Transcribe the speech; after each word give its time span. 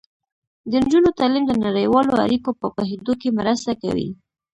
د 0.69 0.71
نجونو 0.83 1.09
تعلیم 1.19 1.43
د 1.47 1.53
نړیوالو 1.65 2.13
اړیکو 2.25 2.49
په 2.61 2.67
پوهیدو 2.75 3.13
کې 3.21 3.35
مرسته 3.39 3.71
کوي. 3.81 4.09